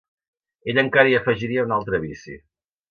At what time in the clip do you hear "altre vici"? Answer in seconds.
1.79-2.39